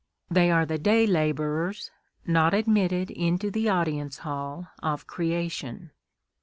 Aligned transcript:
They 0.31 0.49
are 0.49 0.65
the 0.65 0.79
day 0.79 1.05
labourers 1.05 1.91
not 2.25 2.55
admitted 2.55 3.11
into 3.11 3.51
the 3.51 3.69
audience 3.69 4.17
hall 4.25 4.67
of 4.81 5.05
creation. 5.05 5.91